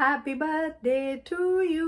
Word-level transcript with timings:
Happy 0.00 0.34
birthday 0.40 1.20
to 1.28 1.38
you 1.62 1.86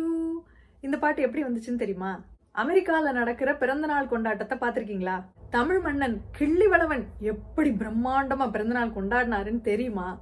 இந்த 0.80 0.96
பாட்டு 0.98 1.20
எப்படி 1.22 1.42
வந்துச்சுன்னு 1.44 1.82
தெரியுமா? 1.82 2.10
அமெரிக்கால 2.54 3.12
நடக்கிற 3.12 3.50
பிறந்தநாள் 3.54 4.10
கொண்டாட்டத்தை 4.10 4.56
பார்த்துருக்கீங்களா? 4.60 5.14
தமிழ் 5.50 5.78
மன்னன் 5.78 6.16
கிள்ளிவளவன் 6.38 7.04
எப்படி 7.20 7.70
பிரம்மாண்டமா 7.70 8.50
பிறந்தநாள் 8.50 8.94
கொண்டாடினாருன்னு 8.96 9.60
தெரியுமா? 9.60 10.20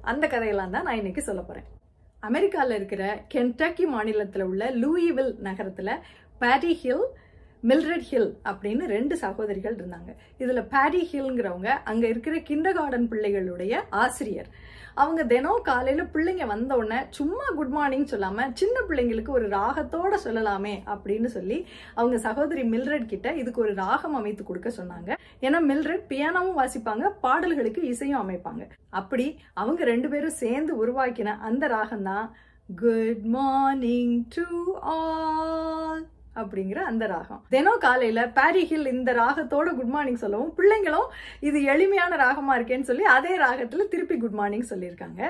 அந்த 0.00 0.26
கதையெல்லாம் 0.26 0.70
தான் 0.70 0.82
நான் 0.82 0.96
இன்னைக்கு 0.96 1.22
சொல்ல 1.22 1.42
போறேன். 1.42 1.66
அமெரிக்கால 2.22 2.74
இருக்கிற 2.74 3.24
கென்டக்கி 3.34 3.86
மாநிலத்தில் 3.86 4.42
உள்ள 4.42 4.70
லூயிவில் 4.70 5.32
நகரத்துல 5.42 5.98
பேட்டி 6.38 6.74
ஹில் 6.74 7.06
மில்ரெட் 7.70 8.06
ஹில் 8.10 8.30
அப்படின்னு 8.50 8.84
ரெண்டு 8.94 9.14
சகோதரிகள் 9.24 9.76
இருந்தாங்க. 9.78 10.10
இதுல 10.42 10.62
பேடி 10.72 11.00
ஹில்ங்கிறவங்க 11.12 11.68
அங்க 11.90 12.04
இருக்கிற 12.12 12.36
கிண்டர் 12.48 12.76
கார்டன் 12.78 13.10
பிள்ளைகளுடைய 13.12 13.74
ஆசிரியர். 14.04 14.50
அவங்க 15.02 15.20
தினம் 15.30 15.62
காலையில 15.68 16.02
பிள்ளைங்க 16.14 16.44
வந்த 16.52 16.72
உடனே 16.80 16.98
சும்மா 17.18 17.46
குட் 17.58 17.72
மார்னிங் 17.76 18.06
சொல்லாம 18.12 18.46
சின்ன 18.60 18.76
பிள்ளைங்களுக்கு 18.88 19.32
ஒரு 19.38 19.46
ராகத்தோட 19.54 20.14
சொல்லலாமே 20.26 20.74
அப்படின்னு 20.94 21.28
சொல்லி 21.36 21.58
அவங்க 21.98 22.16
சகோதரி 22.26 22.62
மில்ரெட் 22.74 23.10
கிட்ட 23.12 23.28
இதுக்கு 23.40 23.62
ஒரு 23.64 23.72
ராகம் 23.82 24.16
அமைத்து 24.20 24.44
கொடுக்க 24.50 24.70
சொன்னாங்க. 24.80 25.10
ஏன்னா 25.46 25.60
மில்ரட் 25.70 26.06
பியானோவும் 26.12 26.58
வாசிப்பாங்க 26.60 27.10
பாடல்களுக்கு 27.26 27.82
இசையும் 27.92 28.22
அமைப்பாங்க. 28.22 28.64
அப்படி 29.00 29.26
அவங்க 29.62 29.84
ரெண்டு 29.92 30.10
பேரும் 30.14 30.40
சேர்ந்து 30.44 30.74
உருவாக்கின 30.82 31.36
அந்த 31.50 31.66
ராகம் 31.76 32.08
தான் 32.10 32.26
குட் 32.68 33.24
மார்னிங் 33.36 34.16
டு 34.36 34.46
ஆல் 34.96 36.04
அப்படிங்கிற 36.40 36.80
அந்த 36.90 37.04
ராகம். 37.14 37.42
தினம் 37.54 37.82
காலையில 37.84 38.26
பாரிஹில் 38.38 38.92
இந்த 38.94 39.10
ராகத்தோட 39.20 39.68
குட் 39.78 39.92
மார்னிங் 39.94 40.22
சொல்லவும் 40.24 40.52
பிள்ளைங்களும் 40.58 41.08
இது 41.48 41.60
எளிமையான 41.74 42.18
ராகமா 42.24 42.56
இருக்கேன்னு 42.58 42.90
சொல்லி 42.90 43.06
அதே 43.16 43.34
ராகத்துல 43.44 43.88
திருப்பி 43.94 44.18
குட் 44.24 44.38
மார்னிங் 44.40 44.68
சொல்லியிருக்காங்க. 44.72 45.22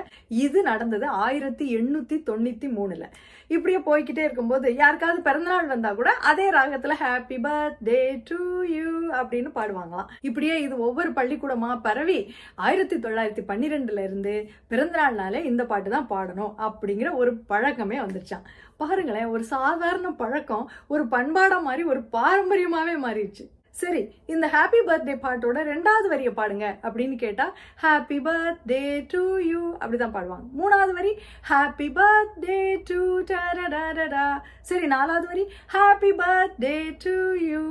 இது 0.47 0.59
நடந்தது 0.71 1.09
ஆயிரத்தி 1.27 1.67
எண்ணூத்தி 1.79 2.19
தொண்ணூத்தி 2.31 2.71
மூணுல. 2.79 3.07
இப்படியே 3.55 3.79
போய்கிட்டே 3.87 4.23
இருக்கும்போது 4.27 4.67
யாருக்காவது 4.83 5.21
பிறந்தநாள் 5.27 5.73
வந்தா 5.73 5.91
கூட 5.99 6.11
அதே 6.31 6.47
ராகத்துல 6.57 6.95
ஹாப்பி 7.03 7.37
பர்த்டே 7.47 7.99
டு 8.29 8.39
யூ 8.77 8.91
அப்படின்னு 9.19 9.51
பாடுவாங்களாம். 9.59 10.09
இப்படியே 10.29 10.55
இது 10.67 10.75
ஒவ்வொரு 10.87 11.11
பள்ளிக்கூடமா 11.19 11.71
பரவி 11.87 12.19
ஆயிரத்தி 12.67 12.97
தொள்ளாயிரத்தி 13.05 13.45
பன்னிரெண்டுல 13.51 14.05
இருந்து 14.09 14.35
பிறந்தநாள்னாலே 14.73 15.43
இந்த 15.51 15.65
பாட்டு 15.73 15.91
தான் 15.97 16.11
பாடணும் 16.15 16.55
அப்படிங்கிற 16.69 17.11
ஒரு 17.23 17.33
பழக்கமே 17.53 17.99
வந்துருச்சான் 18.05 18.47
பாருங்களேன் 18.83 19.33
ஒரு 19.35 19.45
சாதாரண 19.53 20.09
பழக்கம் 20.23 20.65
ஒரு 20.95 21.05
பண்பாடா 21.15 21.59
மாதிரி 21.63 21.83
ஒரு 21.93 22.01
பாரம்பரியமாவே 22.13 22.95
மாறிடுச்சு. 23.07 23.45
சரி 23.81 24.01
இந்த 24.33 24.47
ஹாப்பி 24.55 24.81
பர்த்டே 24.89 25.15
பாட்டோட 25.23 25.59
ரெண்டாவது 25.71 26.09
வரியை 26.13 26.33
பாடுங்க 26.37 26.67
அப்படின்னு 26.87 27.17
கேட்டா 27.23 27.47
ஹாப்பி 27.85 28.19
பர்த்டே 28.27 28.83
டு 29.13 29.23
யூ 29.51 29.63
அப்படிதான் 29.81 30.15
பாடுவாங்க. 30.17 30.47
மூணாவது 30.61 30.93
வரி 30.99 31.13
ஹாப்பி 31.51 31.89
பர்த்டே 31.99 32.59
டு 32.91 33.01
டரடா 33.31 34.27
சரி 34.69 34.87
நாலாவது 34.95 35.27
வரி 35.33 35.45
ஹாப்பி 35.75 36.11
பர்த்டே 36.21 36.77
டு 37.05 37.17
யூ 37.51 37.65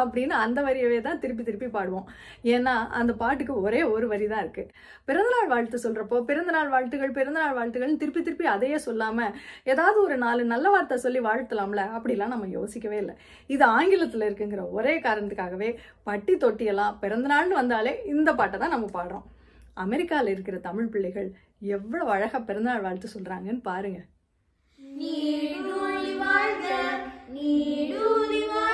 அப்படின்னு 0.00 0.34
அந்த 0.44 0.58
வரியவே 0.68 0.98
தான் 1.06 1.20
திருப்பி 1.24 1.44
திருப்பி 1.44 1.68
பாடுவோம். 1.76 2.08
ஏன்னா 2.54 2.74
அந்த 3.00 3.12
பாட்டுக்கு 3.22 3.54
ஒரே 3.66 3.82
ஒரு 3.94 4.08
வரி 4.14 4.26
தான் 4.32 4.42
இருக்கு. 4.44 4.64
பிறந்தநாள் 5.10 5.50
வாழ்த்து 5.52 5.76
சொல்றப்போ 5.84 6.16
பிறந்தநாள் 6.30 6.72
வாழ்த்துகள் 6.74 7.16
பிறந்தநாள் 7.20 7.56
வாழ்த்துகள்னு 7.60 8.00
திருப்பி 8.02 8.20
திருப்பி 8.26 8.46
அதையே 8.56 8.80
சொல்லாம 8.88 9.30
ஏதாவது 9.72 9.98
ஒரு 10.06 10.18
நாலு 10.24 10.42
நல்ல 10.54 10.66
வார்த்தை 10.74 10.98
சொல்லி 11.06 11.22
வாழ்த்தலாம்ல 11.28 11.84
அப்படிலாம் 11.96 12.34
நம்ம 12.34 12.50
யோசிக்கவே 12.58 12.98
இல்லை. 13.04 13.16
இது 13.54 13.64
ஆங்கிலத்தில் 13.78 14.28
இருக்குங்கிற 14.28 14.64
ஒரே 14.78 14.94
காரணம் 14.98 15.18
காரணத்துக்காகவே 15.20 15.76
பட்டி 16.02 16.34
தொட்டியெல்லாம் 16.34 16.98
பிறந்தநாள்னு 17.02 17.60
வந்தாலே 17.60 17.92
இந்த 18.06 18.34
பாட்டை 18.34 18.58
தான் 18.60 18.74
நம்ம 18.76 18.88
பாடுறோம். 18.96 19.26
அமெரிக்காவில் 19.74 20.32
இருக்கிற 20.32 20.56
தமிழ் 20.68 20.92
பிள்ளைகள் 20.94 21.28
எவ்வளவு 21.58 22.10
அழகாக 22.10 22.44
பிறந்தநாள் 22.44 22.86
வாழ்த்து 22.86 23.08
சொல்கிறாங்கன்னு 23.14 23.62
பாருங்க. 23.62 24.00
நீடூழி 24.78 26.12
வாழ்க 26.22 26.68
நீடூழி 27.34 28.42
வாழ்க. 28.54 28.69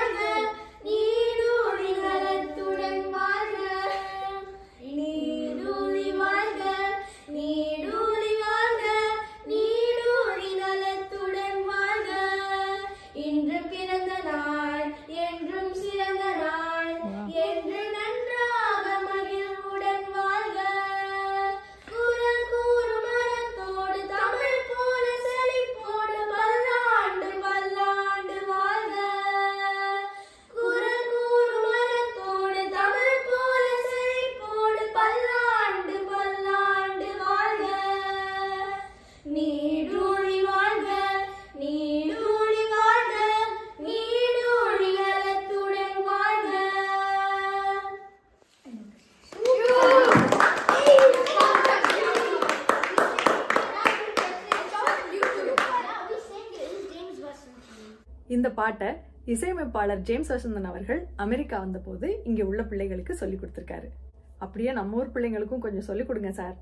இந்த 58.37 58.49
பாட்டை 58.61 58.89
இசையமைப்பாளர் 59.33 60.07
ஜேம்ஸ் 60.09 60.33
வசந்தன் 60.33 60.71
அவர்கள் 60.71 61.03
அமெரிக்கா 61.25 61.57
வந்தபோது 61.65 62.09
இங்கே 62.29 62.43
உள்ள 62.51 62.63
பிள்ளைகளுக்கு 62.71 63.15
சொல்லி 63.21 63.37
கொடுத்துருக்காரு. 63.39 63.89
அப்படியே 64.45 64.73
நம்ம 64.79 64.99
ஊர் 65.01 65.13
பிள்ளைங்களுக்கும் 65.15 65.63
கொஞ்சம் 65.65 65.87
சொல்லிக் 65.91 66.09
கொடுங்க 66.09 66.31
சார். 66.41 66.57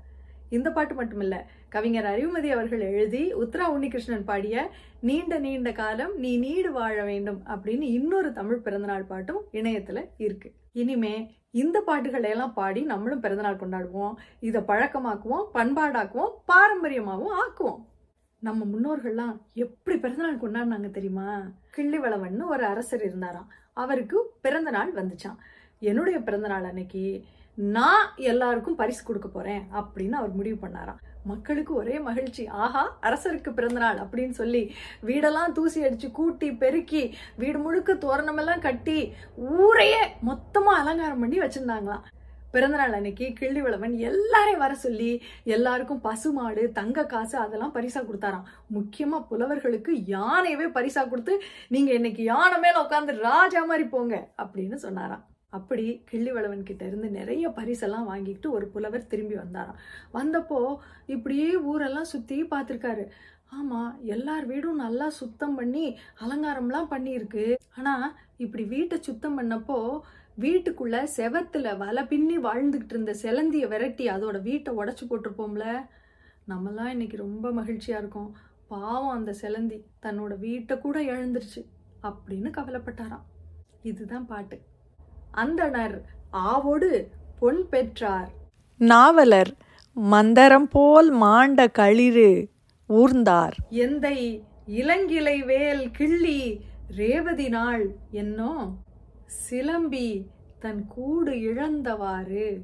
இந்த 0.55 0.69
பாட்டு 0.75 0.93
மட்டுமில்ல 0.97 1.35
கவிஞர் 1.75 2.07
அறிவுமதி 2.11 2.49
அவர்கள் 2.55 2.83
எழுதி 2.89 3.21
உத்ரா 3.43 3.65
உன்னிகிருஷ்ணன் 3.75 4.27
பாடிய 4.29 4.65
நீண்ட 5.07 5.39
நீண்ட 5.45 5.71
காலம் 5.79 6.13
நீ 6.23 6.31
நீடு 6.43 6.69
வாழ 6.77 6.97
வேண்டும் 7.09 7.39
அப்படின்னு 7.53 7.87
இன்னொரு 7.97 8.29
தமிழ் 8.39 8.63
பிறந்தநாள் 8.65 9.09
பாட்டும் 9.11 9.41
இணையத்துல 9.59 10.01
இருக்கு. 10.25 10.51
இனிமே 10.81 11.15
இந்த 11.63 11.77
பாட்டுகளை 11.89 12.29
எல்லாம் 12.35 12.55
பாடி 12.59 12.81
நம்மளும் 12.91 13.23
பிறந்தநாள் 13.25 13.61
கொண்டாடுவோம். 13.63 14.15
இதை 14.47 14.61
பழக்கமாக்குவோம் 14.69 15.45
பண்பாடாக்குவோம் 15.57 16.33
பாரம்பரியமாகவும் 16.51 17.37
ஆக்குவோம். 17.43 17.81
நம்ம 18.45 18.65
முன்னோர்கள்லாம் 18.71 19.35
எப்படி 19.63 19.95
பிறந்தநாள் 19.97 20.41
கொண்டாடினாங்க 20.41 20.89
தெரியுமா? 20.97 21.27
கிள்ளிவளவன் 21.75 22.43
ஒரு 22.53 22.63
அரசர் 22.65 23.03
இருந்தாராம். 23.05 23.47
அவருக்கு 23.73 24.17
பிறந்த 24.45 24.69
நாள் 24.75 24.91
வந்துச்சான் 24.99 25.39
என்னுடைய 25.89 26.17
பிறந்த 26.27 26.47
நாள் 26.47 26.67
அன்னைக்கு 26.69 27.03
நான் 27.75 28.05
எல்லாருக்கும் 28.29 28.79
பரிசு 28.81 29.03
கொடுக்க 29.03 29.27
போறேன் 29.27 29.63
அப்படின்னு 29.79 30.17
அவர் 30.19 30.33
முடிவு 30.39 30.57
பண்ணாராம். 30.67 31.01
மக்களுக்கு 31.31 31.73
ஒரே 31.73 31.95
மகிழ்ச்சி. 32.07 32.43
ஆஹா 32.63 32.83
அரசருக்கு 33.01 33.53
பிறந்த 33.53 33.79
நாள் 33.79 33.99
அப்படின்னு 34.03 34.35
சொல்லி 34.41 34.63
வீடெல்லாம் 35.05 35.55
தூசி 35.57 35.79
அடிச்சு 35.83 36.09
கூட்டி 36.11 36.49
பெருக்கி 36.63 37.03
வீடு 37.37 37.59
முழுக்க 37.59 37.93
தோரணமெல்லாம் 37.93 38.65
கட்டி 38.67 38.97
ஊரையே 39.35 40.03
மொத்தமா 40.27 40.75
அலங்காரம் 40.81 41.23
பண்ணி 41.23 41.39
வச்சிருந்தாங்களாம். 41.39 42.05
பிறந்தநாள் 42.55 42.95
அன்னைக்கு 42.97 43.27
கிள்ளிவளவன் 43.39 43.95
எல்லாரையும் 44.09 44.63
வர 44.63 44.73
சொல்லி 44.85 45.11
எல்லாருக்கும் 45.55 46.03
பசுமாடு 46.07 46.63
தங்க 46.79 47.05
காசு 47.13 47.37
அதெல்லாம் 47.43 47.75
பரிசா 47.77 48.01
கொடுத்தாராம். 48.07 48.49
முக்கியமா 48.77 49.19
புலவர்களுக்கு 49.29 49.93
யானையவே 50.15 50.67
பரிசா 50.77 51.03
கொடுத்து 51.11 51.35
நீங்க 51.75 51.91
இன்னைக்கு 51.99 52.23
யானை 52.31 52.59
மேல 52.65 52.83
உட்காந்து 52.85 53.15
ராஜா 53.29 53.63
மாதிரி 53.71 53.87
போங்க 53.95 54.15
அப்படின்னு 54.43 54.79
சொன்னாராம். 54.87 55.23
அப்படி 55.57 55.85
கிள்ளிவளவன் 56.09 56.65
கிட்ட 56.69 56.83
இருந்து 56.89 57.09
நிறைய 57.19 57.45
பரிசெல்லாம் 57.57 58.09
வாங்கிட்டு 58.11 58.47
ஒரு 58.55 58.65
புலவர் 58.73 59.09
திரும்பி 59.11 59.35
வந்தாராம். 59.43 59.79
வந்தப்போ 60.17 60.59
இப்படியே 61.15 61.49
ஊரெல்லாம் 61.71 62.11
சுத்தி 62.13 62.37
பார்த்துருக்காரு. 62.53 63.05
ஆமா 63.57 63.81
எல்லார் 64.15 64.45
வீடும் 64.51 64.83
நல்லா 64.85 65.07
சுத்தம் 65.19 65.55
பண்ணி 65.59 65.85
அலங்காரம்லாம் 66.23 66.91
பண்ணியிருக்கு. 66.93 67.45
ஆனா 67.79 67.93
இப்படி 68.43 68.63
வீட்டை 68.73 68.97
சுத்தம் 69.07 69.37
பண்ணப்போ 69.39 69.79
வீட்டுக்குள்ள 70.39 71.07
செவத்துல 71.17 71.77
வலை 71.77 72.03
பின்னி 72.03 72.37
வாழ்ந்துகிட்டு 72.37 72.89
இருந்த 72.89 73.15
செலந்திய 73.21 73.67
விரட்டி 73.67 74.07
அதோட 74.07 74.41
வீட்டை 74.41 74.77
உடைச்சு 74.77 75.03
போட்டிருப்போம்ல. 75.09 75.63
நம்மலாம் 76.47 76.85
இன்னைக்கு 76.85 77.17
ரொம்ப 77.17 77.51
மகிழ்ச்சியா 77.51 77.97
இருக்கோம். 77.97 78.35
பாவம் 78.67 79.17
அந்த 79.17 79.35
செலந்தி 79.41 79.81
தன்னோட 80.01 80.37
வீட்டை 80.39 80.77
கூட 80.77 81.01
இழந்துருச்சு 81.01 81.65
அப்படின்னு 82.03 82.51
கவலைப்பட்டாராம். 82.51 83.21
இதுதான் 83.83 84.25
பாட்டு. 84.25 84.61
அந்தணர் 85.33 86.01
ஆவோடு 86.33 87.07
பொன் 87.39 87.69
பெற்றார். 87.69 88.31
நாவலர் 88.77 89.53
மந்தரம் 89.95 90.69
போல் 90.69 91.09
மாண்ட 91.09 91.67
களிறு 91.67 92.49
ஊர்ந்தார். 92.89 93.51
எந்தை 93.69 94.41
இளங்கிளை 94.67 95.45
வேல் 95.45 95.91
கிள்ளி 95.91 96.61
ரேவதி 96.87 97.49
நாள் 97.49 97.95
என்னோ? 98.11 98.83
சிலம்பி 99.25 100.27
தன் 100.59 100.87
கூடு 100.87 101.31
இழந்தவாறு 101.31 102.61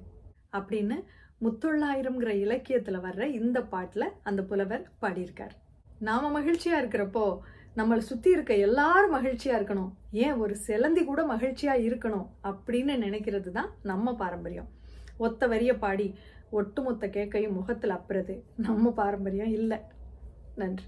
அப்படின்னு 0.51 1.03
முத்தொள்ளாயிரம்ங்கிற 1.41 2.31
இலக்கியத்துல 2.45 2.97
வர்ற 3.07 3.23
இந்த 3.23 3.59
பாட்டுல 3.59 4.03
அந்த 4.23 4.43
புலவர் 4.43 4.89
பாடியிருக்கார். 5.01 5.55
நாம 5.99 6.41
மகிழ்ச்சியா 6.41 6.77
இருக்கிறப்போ 6.81 7.37
நம்மளை 7.75 7.97
சுத்தி 7.97 8.29
இருக்க 8.31 8.53
எல்லாரும் 8.55 9.15
மகிழ்ச்சியா 9.15 9.55
இருக்கணும். 9.59 9.91
ஏன் 10.11 10.33
ஒரு 10.33 10.55
சிலந்தி 10.55 11.03
கூட 11.03 11.21
மகிழ்ச்சியா 11.25 11.75
இருக்கணும் 11.87 12.27
அப்படின்னு 12.43 12.95
நினைக்கிறது 13.05 13.51
தான் 13.51 13.69
நம்ம 13.83 14.15
பாரம்பரியம். 14.15 14.69
ஒத்த 15.17 15.47
வரிய 15.47 15.77
பாடி 15.77 16.15
ஒட்டுமொத்த 16.49 17.07
கேக்கையும் 17.07 17.57
முகத்தில் 17.59 17.91
அப்புறது 17.91 18.41
நம்ம 18.55 18.91
பாரம்பரியம் 18.91 19.51
இல்லை. 19.51 19.77
நன்றி. 20.55 20.85